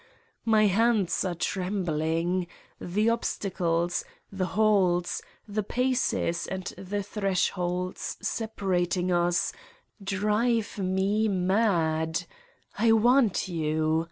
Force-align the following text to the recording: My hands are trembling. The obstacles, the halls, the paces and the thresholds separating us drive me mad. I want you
My 0.45 0.65
hands 0.65 1.23
are 1.23 1.35
trembling. 1.35 2.47
The 2.79 3.07
obstacles, 3.09 4.03
the 4.31 4.47
halls, 4.57 5.21
the 5.47 5.61
paces 5.61 6.47
and 6.47 6.63
the 6.75 7.03
thresholds 7.03 8.17
separating 8.19 9.11
us 9.11 9.53
drive 10.03 10.79
me 10.79 11.27
mad. 11.27 12.23
I 12.79 12.93
want 12.93 13.47
you 13.47 13.99